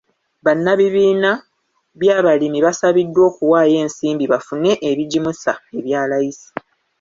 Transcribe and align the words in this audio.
Bannabibiina 0.45 1.31
by'abalimi 1.99 2.59
basabiddwa 2.65 3.21
okuwayo 3.29 3.75
ensimbi 3.83 4.25
bafune 4.33 4.71
ebigimusa 4.89 5.51
ebya 5.77 6.01
layisi. 6.09 6.49